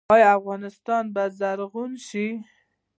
آیا 0.13 0.27
افغانستان 0.39 1.03
به 1.13 1.23
زرغون 1.39 1.91
شي؟ 2.07 2.27